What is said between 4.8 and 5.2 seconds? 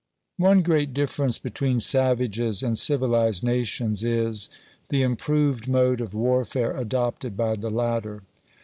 the